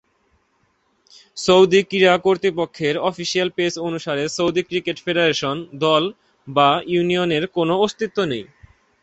Saudi 1.37 1.79
ক্রীড়া 1.83 2.15
কর্তৃপক্ষের 2.17 2.95
official 3.09 3.49
page 3.55 3.73
অনুসারে, 3.79 4.23
সৌদি 4.29 4.61
ক্রিকেট 4.63 4.97
ফেডারেশন, 5.05 5.55
দল 5.81 6.03
বা 6.47 6.69
ইউনিয়নের 6.87 7.43
কোনও 7.47 7.75
অস্তিত্ব 7.77 8.17
নেই। 8.23 8.43